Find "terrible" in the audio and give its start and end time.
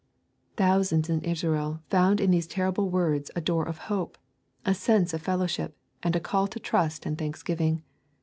2.47-2.89